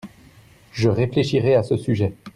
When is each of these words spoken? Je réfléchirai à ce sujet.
Je 0.71 0.89
réfléchirai 0.89 1.53
à 1.53 1.61
ce 1.61 1.77
sujet. 1.77 2.15